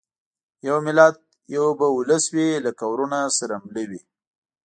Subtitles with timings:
[0.67, 1.15] یو ملت
[1.55, 4.01] یو به اولس وي لکه وروڼه سره مله وي